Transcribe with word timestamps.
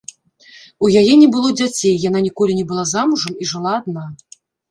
У 0.87 0.87
яе 1.01 1.11
не 1.23 1.27
было 1.35 1.51
дзяцей, 1.59 1.93
яна 2.09 2.19
ніколі 2.29 2.57
не 2.61 2.65
была 2.73 2.85
замужам 2.95 3.37
і 3.45 3.53
жыла 3.53 3.77
адна. 3.81 4.09